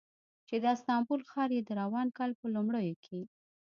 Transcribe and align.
چې 0.47 0.55
د 0.63 0.65
استانبول 0.75 1.21
ښار 1.29 1.49
یې 1.57 1.61
د 1.65 1.69
روان 1.81 2.07
کال 2.17 2.31
په 2.39 2.45
لومړیو 2.55 2.99
کې 3.05 3.19